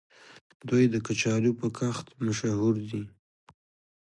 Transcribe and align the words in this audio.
دوی 0.67 0.83
د 0.93 0.95
کچالو 1.07 1.51
په 1.59 1.67
کښت 1.77 2.07
مشهور 2.25 2.75
دي. 2.89 3.01